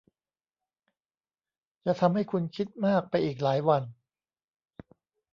[1.85, 3.83] จะทำให้คุณคิดมากไปอีกหลายวัน